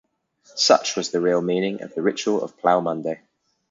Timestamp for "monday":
2.81-3.21